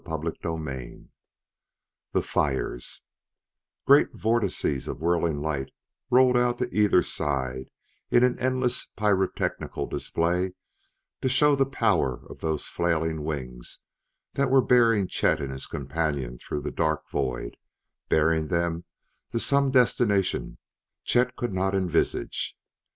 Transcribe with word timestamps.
CHAPTER 0.03 0.33
VIII 0.55 1.09
The 2.13 2.23
Fires 2.23 3.03
Great 3.85 4.11
vortices 4.15 4.87
of 4.87 4.99
whirling 4.99 5.41
light 5.43 5.69
rolled 6.09 6.35
out 6.35 6.57
to 6.57 6.75
either 6.75 7.03
side 7.03 7.69
in 8.09 8.23
an 8.23 8.39
endless 8.39 8.85
pyrotechnical 8.97 9.85
display 9.85 10.53
to 11.21 11.29
show 11.29 11.53
the 11.55 11.67
power 11.67 12.25
of 12.31 12.39
those 12.39 12.65
flailing 12.65 13.23
wings 13.23 13.81
that 14.33 14.49
were 14.49 14.65
bearing 14.65 15.07
Chet 15.07 15.39
and 15.39 15.51
his 15.51 15.67
companion 15.67 16.39
through 16.39 16.61
the 16.61 16.71
dark 16.71 17.07
void 17.11 17.55
bearing 18.09 18.47
them 18.47 18.85
to 19.29 19.39
some 19.39 19.69
destination 19.69 20.57
Chet 21.03 21.35
could 21.35 21.53
not 21.53 21.75
envisage. 21.75 22.57